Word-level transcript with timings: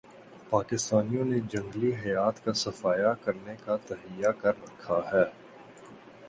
پاکستانیوں 0.49 1.25
نے 1.25 1.39
جنگلی 1.51 1.91
حیات 1.95 2.43
کا 2.45 2.53
صفایا 2.55 3.13
کرنے 3.23 3.55
کا 3.65 3.75
تہیہ 3.87 4.31
کر 4.41 4.53
رکھا 4.63 4.99
ہے 5.13 5.23